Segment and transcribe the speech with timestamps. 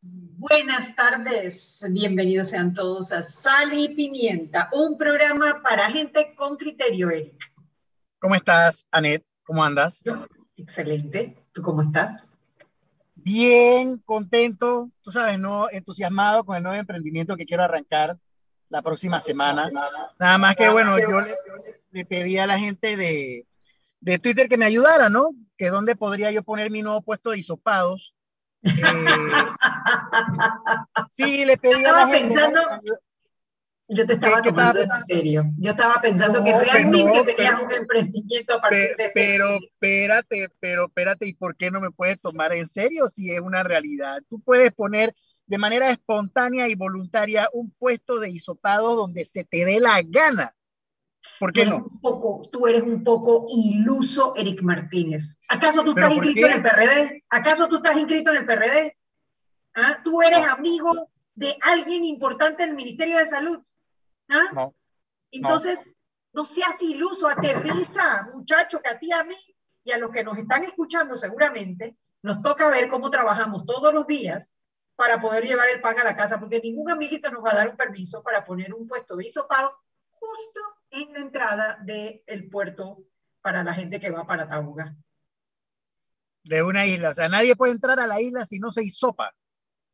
[0.00, 7.10] Buenas tardes, bienvenidos sean todos a Sal y Pimienta, un programa para gente con criterio,
[7.10, 7.52] Eric.
[8.20, 9.24] ¿Cómo estás, Anet?
[9.42, 10.04] ¿Cómo andas?
[10.56, 11.36] excelente.
[11.52, 12.38] ¿Tú cómo estás?
[13.16, 18.16] Bien, contento, tú sabes, no entusiasmado con el nuevo emprendimiento que quiero arrancar
[18.68, 19.68] la próxima semana.
[20.20, 21.20] Nada más que, bueno, yo
[21.90, 23.46] le, pedí a la gente de,
[24.00, 25.30] de, Twitter que me ayudara, ¿no?
[25.56, 28.14] Que dónde podría yo poner mi nuevo puesto de hisopados.
[28.62, 28.72] Eh,
[31.10, 32.34] sí, le pedí a la gente.
[32.34, 32.60] Pensando,
[33.88, 35.44] yo te estaba tomando en serio.
[35.56, 40.86] Yo estaba pensando que realmente tenías un emprendimiento a partir de este Pero espérate, pero
[40.86, 44.18] espérate, ¿y por qué no me puedes tomar en serio si es una realidad?
[44.28, 45.14] Tú puedes poner
[45.46, 50.54] de manera espontánea y voluntaria un puesto de hisopado donde se te dé la gana.
[51.38, 51.86] ¿Por qué no?
[52.00, 55.38] poco, tú eres un poco iluso, Eric Martínez.
[55.48, 57.24] ¿Acaso tú estás inscrito en el PRD?
[57.28, 58.96] ¿Acaso tú estás inscrito en el PRD?
[59.74, 60.00] ¿Ah?
[60.02, 63.60] ¿Tú eres amigo de alguien importante en el Ministerio de Salud?
[64.28, 64.50] ¿Ah?
[64.52, 64.74] No.
[65.30, 65.94] Entonces,
[66.32, 66.44] no.
[66.44, 69.36] seas iluso, aterriza, muchacho, que a ti, a mí
[69.84, 74.06] y a los que nos están escuchando seguramente, nos toca ver cómo trabajamos todos los
[74.06, 74.54] días
[74.96, 77.68] para poder llevar el pan a la casa, porque ningún amiguito nos va a dar
[77.68, 79.72] un permiso para poner un puesto de hisopado
[80.10, 80.60] justo
[80.90, 83.04] en la entrada del puerto
[83.40, 84.94] para la gente que va para Tabuga.
[86.44, 89.32] De una isla, o sea, nadie puede entrar a la isla si no se hisopa.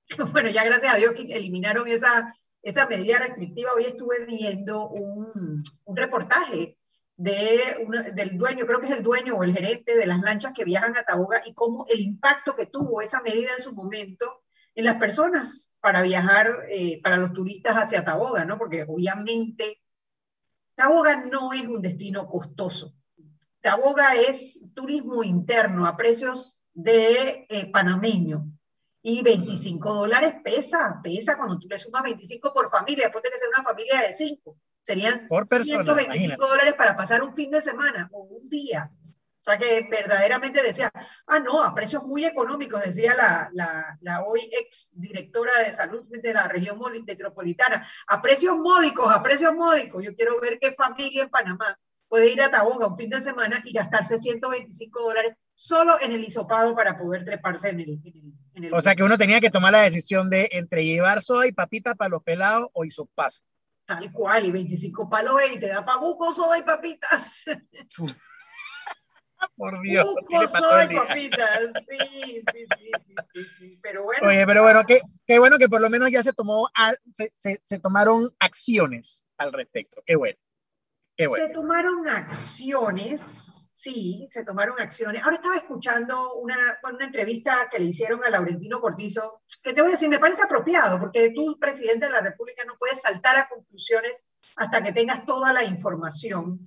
[0.32, 5.62] Bueno, ya gracias a Dios que eliminaron esa, esa medida restrictiva, hoy estuve viendo un,
[5.84, 6.76] un reportaje
[7.16, 7.60] de
[8.12, 10.96] del dueño, creo que es el dueño o el gerente de las lanchas que viajan
[10.96, 14.42] a Taboga y cómo el impacto que tuvo esa medida en su momento
[14.74, 18.58] en las personas para viajar, eh, para los turistas hacia Taboga, ¿no?
[18.58, 19.80] Porque obviamente
[20.74, 22.94] Taboga no es un destino costoso.
[23.60, 28.50] Taboga es turismo interno a precios de eh, panameño.
[29.02, 33.38] Y 25 dólares pesa, pesa cuando tú le sumas 25 por familia, después de que
[33.38, 34.56] sea una familia de 5.
[34.82, 38.90] Serían por 125 dólares para pasar un fin de semana o un día.
[39.46, 40.90] O sea que verdaderamente decía,
[41.26, 46.06] ah, no, a precios muy económicos, decía la, la, la hoy ex directora de salud
[46.08, 50.02] de la región metropolitana, a precios módicos, a precios módicos.
[50.02, 51.78] Yo quiero ver qué familia en Panamá
[52.08, 56.24] puede ir a Taboga un fin de semana y gastarse 125 dólares solo en el
[56.24, 58.00] hisopado para poder treparse en el,
[58.54, 61.52] en O sea que uno tenía que tomar la decisión de entre llevar soda y
[61.52, 63.44] papita para los pelados o hisopas.
[63.84, 67.44] Tal cual, y 25 palos y te da pabuco, soda y papitas.
[69.56, 70.04] Por Dios.
[70.04, 72.90] Buco, soda y papitas, sí, sí, sí,
[73.32, 74.26] sí, sí, pero bueno.
[74.26, 76.68] Oye, pero bueno, qué, qué bueno que por lo menos ya se tomó,
[77.14, 80.38] se, se, se tomaron acciones al respecto, qué bueno.
[81.16, 85.22] Se tomaron acciones, sí, se tomaron acciones.
[85.22, 89.90] Ahora estaba escuchando una, una entrevista que le hicieron a Laurentino Cortizo, que te voy
[89.90, 93.48] a decir, me parece apropiado, porque tú, presidente de la República, no puedes saltar a
[93.48, 94.24] conclusiones
[94.56, 96.66] hasta que tengas toda la información.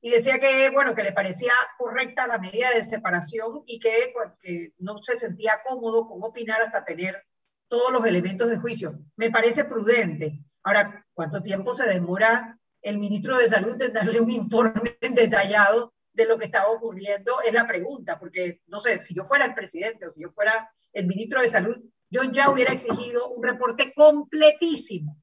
[0.00, 4.72] Y decía que, bueno, que le parecía correcta la medida de separación y que, que
[4.78, 7.24] no se sentía cómodo con opinar hasta tener
[7.68, 8.98] todos los elementos de juicio.
[9.16, 10.40] Me parece prudente.
[10.62, 16.26] Ahora, ¿cuánto tiempo se demora el ministro de Salud de darle un informe detallado de
[16.26, 20.06] lo que estaba ocurriendo, es la pregunta, porque no sé, si yo fuera el presidente
[20.06, 21.76] o si yo fuera el ministro de Salud,
[22.10, 25.16] yo ya hubiera exigido un reporte completísimo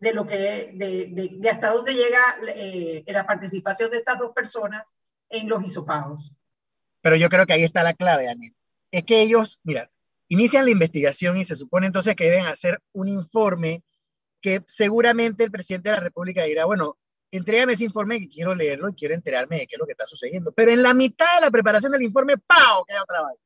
[0.00, 2.20] de lo que, de, de, hasta dónde llega
[2.54, 4.96] eh, la participación de estas dos personas
[5.28, 6.34] en los hisopados.
[7.00, 8.54] Pero yo creo que ahí está la clave, Anet.
[8.90, 9.90] Es que ellos, mira,
[10.28, 13.82] inician la investigación y se supone entonces que deben hacer un informe
[14.40, 16.98] que seguramente el presidente de la República dirá, bueno,
[17.30, 20.06] entrégame ese informe que quiero leerlo y quiero enterarme de qué es lo que está
[20.06, 20.52] sucediendo.
[20.52, 22.84] Pero en la mitad de la preparación del informe, ¡pau!
[22.86, 23.38] queda otra vez.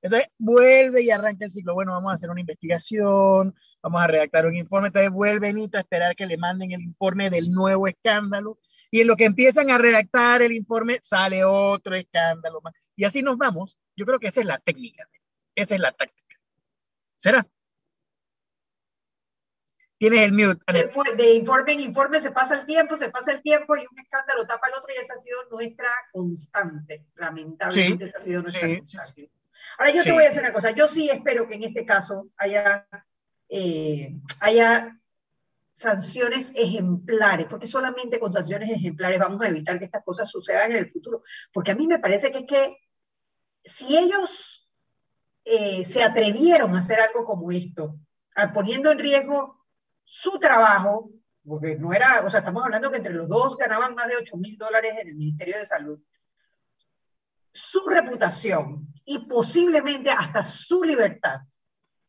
[0.00, 1.74] Entonces vuelve y arranca el ciclo.
[1.74, 4.88] Bueno, vamos a hacer una investigación, vamos a redactar un informe.
[4.88, 8.58] Entonces vuelve a esperar que le manden el informe del nuevo escándalo.
[8.90, 12.74] Y en lo que empiezan a redactar el informe, sale otro escándalo más.
[12.96, 13.78] Y así nos vamos.
[13.96, 15.06] Yo creo que esa es la técnica.
[15.54, 16.36] Esa es la táctica.
[17.16, 17.46] ¿Será?
[19.98, 20.62] Tienes el mute.
[21.16, 24.46] De, informe en informe se pasa el tiempo, se pasa el tiempo y un escándalo
[24.46, 27.04] tapa el otro y esa ha sido nuestra constante.
[27.16, 29.32] Lamentablemente esa ha sido nuestra constante.
[29.76, 32.28] Ahora yo te voy a decir una cosa, yo sí espero que en este caso
[32.36, 32.86] haya,
[33.48, 34.98] eh, haya
[35.72, 40.78] sanciones ejemplares, porque solamente con sanciones ejemplares vamos a evitar que estas cosas sucedan en
[40.78, 41.22] el futuro.
[41.52, 42.76] Porque a mí me parece que es que
[43.62, 44.68] si ellos
[45.44, 47.98] eh, se atrevieron a hacer algo como esto,
[48.54, 49.64] poniendo en riesgo
[50.04, 51.10] su trabajo,
[51.46, 54.36] porque no era, o sea, estamos hablando que entre los dos ganaban más de 8
[54.36, 56.00] mil dólares en el Ministerio de Salud,
[57.52, 61.40] su reputación y posiblemente hasta su libertad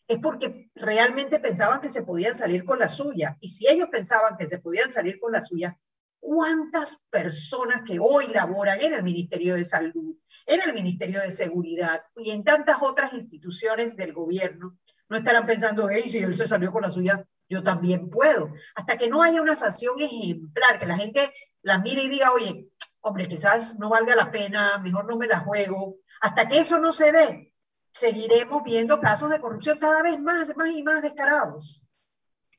[0.06, 3.38] es porque realmente pensaban que se podían salir con la suya.
[3.40, 5.78] Y si ellos pensaban que se podían salir con la suya,
[6.20, 12.02] ¿cuántas personas que hoy laboran en el Ministerio de Salud, en el Ministerio de Seguridad
[12.18, 16.70] y en tantas otras instituciones del gobierno no estarán pensando, hey, si él se salió
[16.70, 18.52] con la suya, yo también puedo?
[18.76, 21.32] Hasta que no haya una sanción ejemplar, que la gente
[21.62, 22.68] la mire y diga, oye,
[23.02, 25.98] hombre, quizás no valga la pena, mejor no me la juego.
[26.22, 27.54] Hasta que eso no se dé,
[27.92, 31.82] seguiremos viendo casos de corrupción cada vez más, más y más descarados.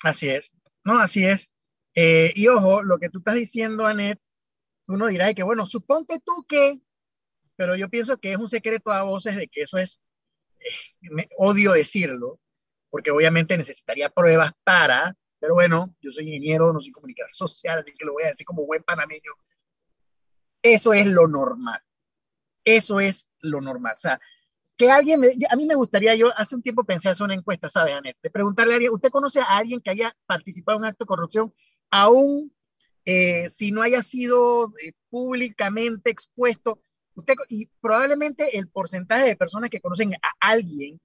[0.02, 0.52] Así es,
[0.84, 1.50] no, así es.
[1.94, 4.18] Eh, y ojo, lo que tú estás diciendo, Anet,
[4.86, 6.80] uno dirá que, bueno, suponte tú que,
[7.56, 10.02] pero yo pienso que es un secreto a voces de que eso es,
[10.60, 12.40] eh, me odio decirlo,
[12.88, 17.92] porque obviamente necesitaría pruebas para, pero bueno, yo soy ingeniero, no soy comunicador social, así
[17.92, 19.32] que lo voy a decir como buen panameño.
[20.62, 21.80] Eso es lo normal.
[22.64, 23.94] Eso es lo normal.
[23.96, 24.20] O sea,
[24.76, 27.94] que alguien, a mí me gustaría, yo hace un tiempo pensé hacer una encuesta, ¿sabes,
[27.94, 28.16] Anet?
[28.22, 31.08] De preguntarle a alguien, ¿usted conoce a alguien que haya participado en un acto de
[31.08, 31.52] corrupción,
[31.90, 32.50] aún
[33.04, 36.82] eh, si no haya sido eh, públicamente expuesto?
[37.14, 40.98] Usted, y probablemente el porcentaje de personas que conocen a alguien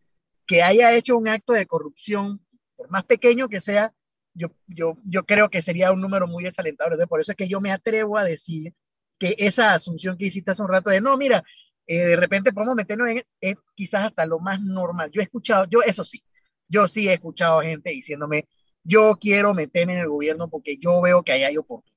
[0.46, 2.40] que haya hecho un acto de corrupción,
[2.78, 3.94] por más pequeño que sea,
[4.34, 7.08] yo, yo, yo creo que sería un número muy desalentador.
[7.08, 8.74] Por eso es que yo me atrevo a decir
[9.20, 11.44] que esa asunción que hiciste hace un rato de, no, mira,
[11.88, 15.12] eh, de repente podemos meternos en es quizás hasta lo más normal.
[15.12, 16.24] Yo he escuchado, yo eso sí,
[16.68, 18.48] yo sí he escuchado gente diciéndome,
[18.84, 21.96] yo quiero meterme en el gobierno porque yo veo que ahí hay oportunidad.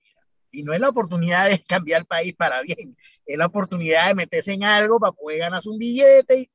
[0.51, 4.15] Y no es la oportunidad de cambiar el país para bien, es la oportunidad de
[4.15, 6.41] meterse en algo para poder ganarse un billete.
[6.41, 6.51] Y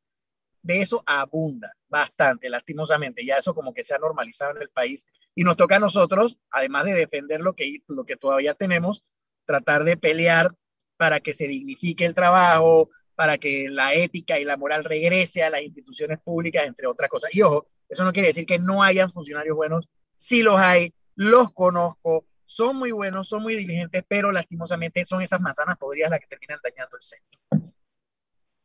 [0.63, 3.25] de eso abunda bastante, lastimosamente.
[3.25, 5.05] Ya eso como que se ha normalizado en el país.
[5.35, 9.03] Y nos toca a nosotros, además de defender lo que, lo que todavía tenemos,
[9.45, 10.53] tratar de pelear
[10.97, 15.49] para que se dignifique el trabajo, para que la ética y la moral regrese a
[15.49, 17.29] las instituciones públicas, entre otras cosas.
[17.33, 21.51] Y ojo, eso no quiere decir que no hayan funcionarios buenos, sí los hay, los
[21.53, 26.27] conozco, son muy buenos, son muy diligentes, pero lastimosamente son esas manzanas podridas las que
[26.27, 27.73] terminan dañando el centro.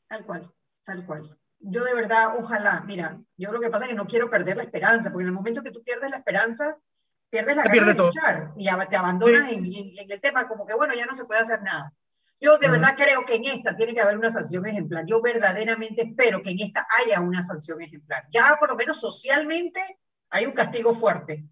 [0.09, 0.51] Tal cual,
[0.85, 1.39] tal cual.
[1.61, 4.63] Yo de verdad, ojalá, mira, yo lo que pasa es que no quiero perder la
[4.63, 6.79] esperanza, porque en el momento que tú pierdes la esperanza,
[7.31, 10.95] pierdes la gana de luchar y te abandonas en, en el tema como que, bueno,
[10.95, 11.93] ya no se puede hacer nada.
[12.41, 15.05] Yo de verdad creo que en esta tiene que haber una sanción ejemplar.
[15.07, 18.27] Yo verdaderamente espero que en esta haya una sanción ejemplar.
[18.31, 19.81] Ya por lo menos socialmente
[20.31, 21.45] hay un castigo fuerte.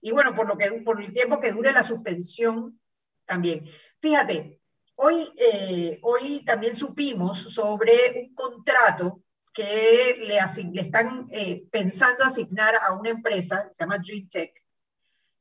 [0.00, 2.80] Y bueno, por, lo que, por el tiempo que dure la suspensión
[3.26, 3.64] también.
[4.00, 4.60] Fíjate,
[4.94, 9.22] hoy, eh, hoy también supimos sobre un contrato
[9.52, 14.59] que le, le están eh, pensando asignar a una empresa, se llama DreamTech,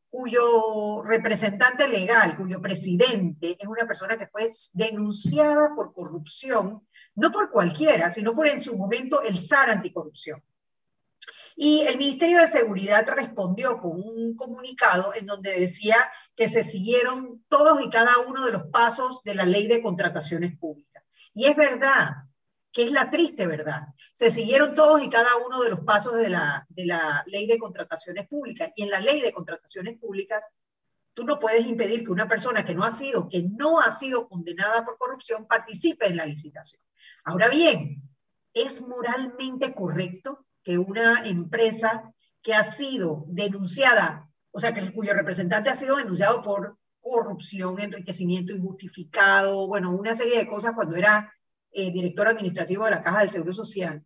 [0.10, 7.51] cuyo representante legal, cuyo presidente es una persona que fue denunciada por corrupción, no por
[7.51, 10.44] cualquiera, sino por en su momento el SAR anticorrupción.
[11.56, 15.98] Y el Ministerio de Seguridad respondió con un comunicado en donde decía
[16.36, 20.58] que se siguieron todos y cada uno de los pasos de la ley de contrataciones
[20.58, 21.04] públicas.
[21.34, 22.28] Y es verdad,
[22.72, 23.88] que es la triste verdad.
[24.14, 27.58] Se siguieron todos y cada uno de los pasos de la, de la ley de
[27.58, 28.72] contrataciones públicas.
[28.76, 30.50] Y en la ley de contrataciones públicas,
[31.14, 34.28] tú no puedes impedir que una persona que no ha sido, que no ha sido
[34.28, 36.82] condenada por corrupción participe en la licitación.
[37.24, 38.04] Ahora bien,
[38.54, 45.70] ¿es moralmente correcto que una empresa que ha sido denunciada, o sea, que cuyo representante
[45.70, 51.34] ha sido denunciado por corrupción, enriquecimiento injustificado, bueno, una serie de cosas cuando era
[51.72, 54.04] eh, director administrativo de la Caja del Seguro Social,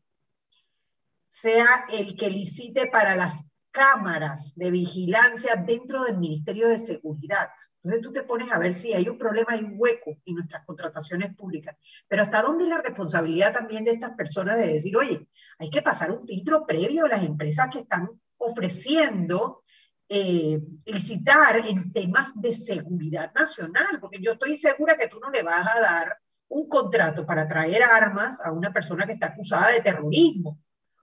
[1.27, 3.43] sea el que licite para las
[3.73, 7.49] cámaras de vigilancia dentro del Ministerio de Seguridad.
[7.83, 10.63] Entonces tú te pones a ver si hay un problema, hay un hueco en nuestras
[10.63, 11.75] contrataciones públicas.
[12.07, 15.27] Pero hasta dónde es la responsabilidad también de estas personas de decir, oye,
[15.57, 19.63] hay que pasar un filtro previo a las empresas que están ofreciendo
[20.07, 25.41] eh, licitar en temas de seguridad nacional, porque yo estoy segura que tú no le
[25.41, 26.17] vas a dar
[26.49, 30.59] un contrato para traer armas a una persona que está acusada de terrorismo.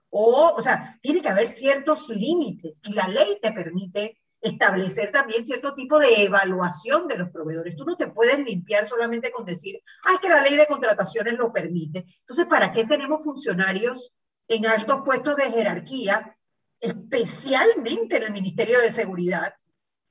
[0.09, 5.45] O, o sea, tiene que haber ciertos límites y la ley te permite establecer también
[5.45, 7.75] cierto tipo de evaluación de los proveedores.
[7.75, 11.37] Tú no te puedes limpiar solamente con decir, ah, es que la ley de contrataciones
[11.37, 12.05] lo permite.
[12.19, 14.13] Entonces, ¿para qué tenemos funcionarios
[14.47, 16.35] en altos puestos de jerarquía,
[16.79, 19.53] especialmente en el Ministerio de Seguridad,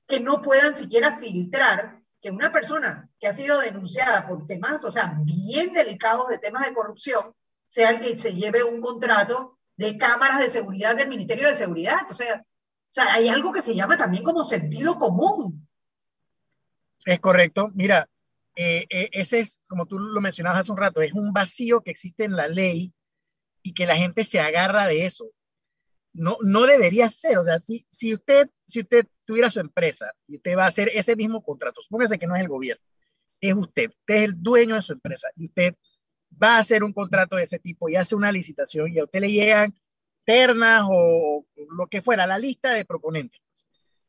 [0.06, 4.90] que no puedan siquiera filtrar que una persona que ha sido denunciada por temas, o
[4.90, 7.34] sea, bien delicados de temas de corrupción,
[7.68, 12.00] sea el que se lleve un contrato de cámaras de seguridad del Ministerio de Seguridad.
[12.10, 12.44] O sea,
[12.90, 15.66] o sea, hay algo que se llama también como sentido común.
[17.06, 17.70] Es correcto.
[17.74, 18.08] Mira,
[18.56, 21.92] eh, eh, ese es, como tú lo mencionabas hace un rato, es un vacío que
[21.92, 22.92] existe en la ley
[23.62, 25.26] y que la gente se agarra de eso.
[26.12, 27.38] no, no debería ser.
[27.38, 30.90] O sea, si, si, usted, si usted tuviera su empresa y usted va a hacer
[30.92, 32.82] ese mismo contrato, supóngase que no es el gobierno,
[33.40, 35.76] es usted, usted es el dueño de su empresa y usted
[36.42, 39.20] va a hacer un contrato de ese tipo y hace una licitación y a usted
[39.20, 39.72] le llegan
[40.24, 41.46] ternas o
[41.76, 43.40] lo que fuera, la lista de proponentes.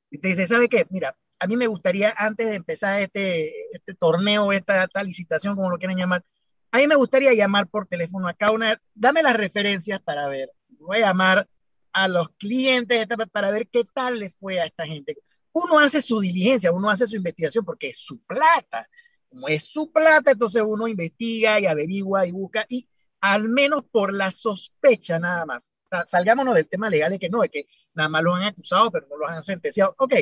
[0.09, 0.87] Y usted dice, ¿sabe qué?
[0.89, 5.69] Mira, a mí me gustaría, antes de empezar este, este torneo, esta, esta, licitación, como
[5.69, 6.25] lo quieran llamar,
[6.71, 10.49] a mí me gustaría llamar por teléfono a cada una, dame las referencias para ver,
[10.79, 11.47] voy a llamar
[11.93, 15.17] a los clientes para ver qué tal le fue a esta gente.
[15.53, 18.87] Uno hace su diligencia, uno hace su investigación porque es su plata.
[19.29, 22.87] Como es su plata, entonces uno investiga y averigua y busca y
[23.21, 25.71] al menos por la sospecha nada más.
[26.05, 29.07] salgámonos del tema legal de que no, es que nada más lo han acusado, pero
[29.07, 29.95] no lo han sentenciado.
[29.97, 30.13] Ok,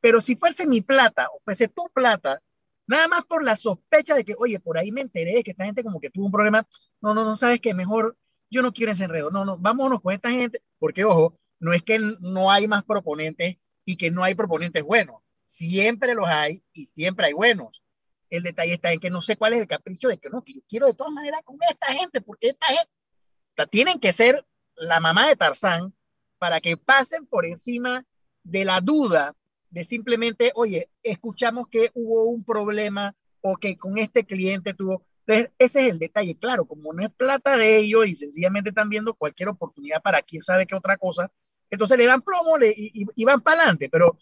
[0.00, 2.40] pero si fuese mi plata o fuese tu plata,
[2.86, 5.64] nada más por la sospecha de que, oye, por ahí me enteré de que esta
[5.64, 6.66] gente como que tuvo un problema,
[7.00, 8.16] no, no, no sabes que mejor
[8.50, 11.82] yo no quiero ese enredo, no, no, vámonos con esta gente, porque ojo, no es
[11.82, 16.86] que no hay más proponentes y que no hay proponentes buenos, siempre los hay y
[16.86, 17.82] siempre hay buenos.
[18.28, 20.54] El detalle está en que no sé cuál es el capricho de que no, que
[20.54, 22.90] yo quiero de todas maneras con esta gente, porque esta gente,
[23.70, 25.92] tienen que ser la mamá de Tarzán
[26.38, 28.06] para que pasen por encima
[28.42, 29.36] de la duda
[29.70, 35.04] de simplemente, oye, escuchamos que hubo un problema o que con este cliente tuvo.
[35.30, 36.36] Entonces, ese es el detalle.
[36.36, 40.42] Claro, como no es plata de ellos y sencillamente están viendo cualquier oportunidad para quién
[40.42, 41.30] sabe qué otra cosa,
[41.70, 43.88] entonces le dan plomo y, van para adelante.
[43.88, 44.18] Pero,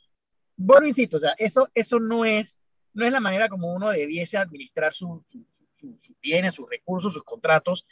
[0.54, 2.60] bueno, insisto, o sea, eso, eso no, es,
[2.92, 5.22] no es la manera como uno debiese administrar sus
[6.20, 7.86] bienes, sus recursos, sus contratos,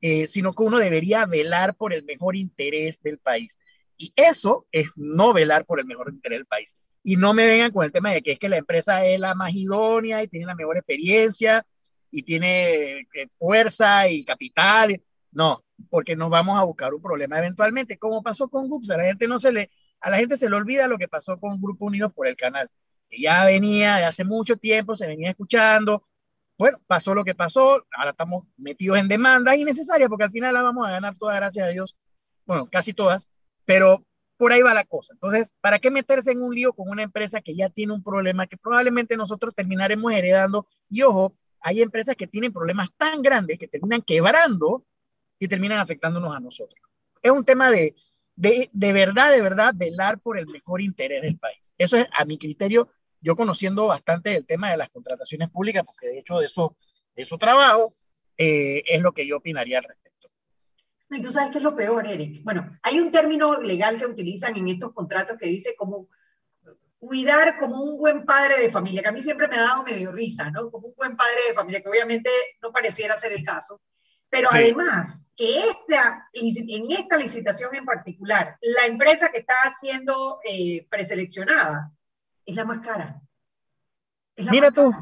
[0.00, 3.58] eh, sino que uno debería velar por el mejor interés del país.
[3.98, 6.74] Y eso es no velar por el mejor interés del país.
[7.04, 9.34] Y no me vengan con el tema de que es que la empresa es la
[9.34, 11.66] más idónea y tiene la mejor experiencia
[12.12, 15.02] y tiene eh, fuerza y capital.
[15.32, 18.90] No, porque nos vamos a buscar un problema eventualmente, como pasó con GUPS.
[18.90, 21.40] A la gente no se le, a la gente se le olvida lo que pasó
[21.40, 22.70] con Grupo Unidos por el canal.
[23.08, 26.06] Que ya venía de hace mucho tiempo, se venía escuchando.
[26.58, 30.62] Bueno, pasó lo que pasó, ahora estamos metidos en demandas innecesarias porque al final la
[30.62, 31.96] vamos a ganar todas, gracias a Dios.
[32.44, 33.26] Bueno, casi todas,
[33.64, 34.04] pero
[34.36, 35.14] por ahí va la cosa.
[35.14, 38.46] Entonces, ¿para qué meterse en un lío con una empresa que ya tiene un problema
[38.46, 40.66] que probablemente nosotros terminaremos heredando?
[40.88, 44.84] Y ojo, hay empresas que tienen problemas tan grandes que terminan quebrando
[45.38, 46.80] y terminan afectándonos a nosotros.
[47.22, 47.94] Es un tema de,
[48.36, 51.74] de, de verdad, de verdad, velar por el mejor interés del país.
[51.78, 52.90] Eso es, a mi criterio,
[53.20, 56.76] yo conociendo bastante el tema de las contrataciones públicas, porque de hecho de eso,
[57.14, 57.92] de eso trabajo,
[58.36, 60.28] eh, es lo que yo opinaría al respecto.
[61.10, 62.42] Y tú sabes qué es lo peor, Eric.
[62.42, 66.08] Bueno, hay un término legal que utilizan en estos contratos que dice como
[67.02, 70.12] cuidar como un buen padre de familia, que a mí siempre me ha dado medio
[70.12, 70.70] risa, ¿no?
[70.70, 72.30] Como un buen padre de familia, que obviamente
[72.62, 73.80] no pareciera ser el caso.
[74.28, 80.86] Pero además, que esta, en esta licitación en particular, la empresa que está siendo eh,
[80.88, 81.90] preseleccionada
[82.46, 83.20] es la más cara.
[84.36, 84.94] Mira tú.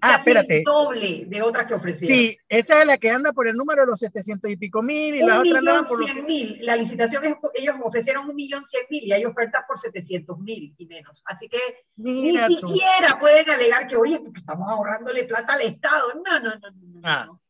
[0.00, 0.62] Ah, espérate.
[0.64, 2.16] doble de otras que ofrecieron.
[2.16, 5.14] Sí, esa es la que anda por el número de los 700 y pico mil
[5.14, 6.14] y la otra anda por los...
[6.24, 6.58] mil.
[6.62, 10.74] La licitación es, ellos ofrecieron un millón cien mil y hay ofertas por 700 mil
[10.76, 11.22] y menos.
[11.26, 11.58] Así que
[11.96, 16.14] ni siquiera pueden alegar que, oye, porque estamos ahorrándole plata al Estado.
[16.14, 17.00] No, no, no, no.
[17.04, 17.24] Ah.
[17.26, 17.42] no.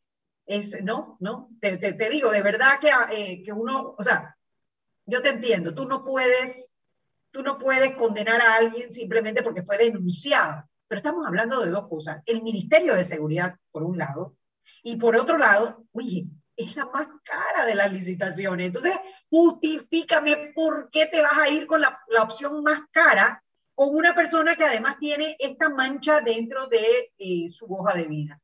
[0.46, 1.50] Es, no, no.
[1.60, 4.36] Te, te, te, digo, de verdad que, eh, que uno, o sea,
[5.06, 6.70] yo te entiendo, tú no puedes,
[7.30, 11.86] tú no puedes condenar a alguien simplemente porque fue denunciado pero estamos hablando de dos
[11.86, 12.20] cosas.
[12.26, 14.34] El Ministerio de Seguridad, por un lado,
[14.82, 18.66] y por otro lado, oye, es la más cara de las licitaciones.
[18.66, 18.96] Entonces,
[19.30, 23.40] justifícame por qué te vas a ir con la, la opción más cara
[23.72, 28.40] con una persona que además tiene esta mancha dentro de eh, su hoja de vida.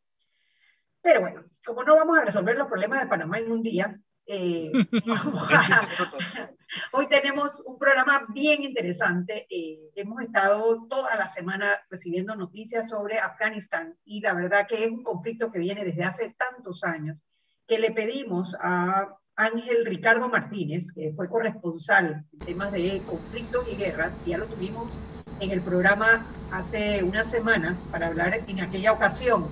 [1.02, 4.70] Pero bueno, como no vamos a resolver los problemas de Panamá en un día, eh,
[6.92, 9.46] hoy tenemos un programa bien interesante.
[9.50, 14.90] Eh, hemos estado toda la semana recibiendo noticias sobre Afganistán y la verdad que es
[14.90, 17.18] un conflicto que viene desde hace tantos años
[17.66, 23.76] que le pedimos a Ángel Ricardo Martínez, que fue corresponsal en temas de conflictos y
[23.76, 24.88] guerras, ya lo tuvimos
[25.40, 29.46] en el programa hace unas semanas para hablar en aquella ocasión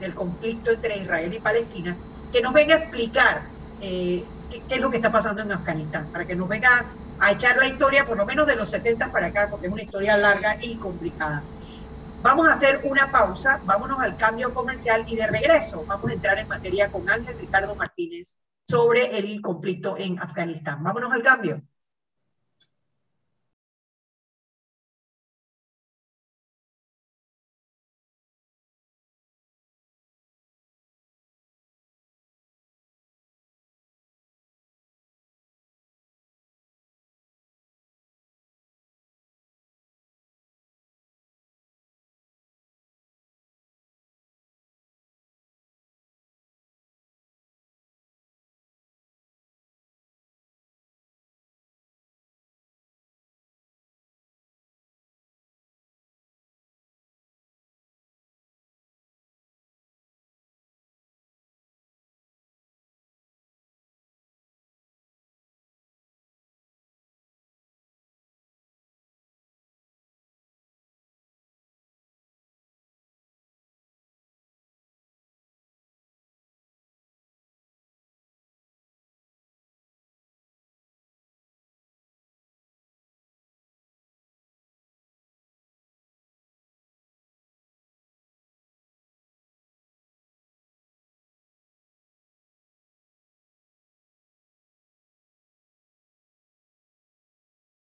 [0.00, 1.96] del conflicto entre Israel y Palestina,
[2.32, 3.42] que nos venga a explicar
[3.80, 4.24] eh,
[4.68, 6.86] qué, es lo que está pasando en Afganistán, para que nos venga
[7.20, 9.82] a echar la historia, por lo menos de los 70 para acá, porque es una
[9.82, 11.42] historia larga y complicada.
[12.22, 16.38] Vamos a hacer una pausa, vámonos al cambio comercial y de regreso vamos a entrar
[16.38, 18.36] en materia con Ángel Ricardo Martínez
[18.66, 20.82] sobre el conflicto en Afganistán.
[20.82, 21.62] Vámonos al cambio.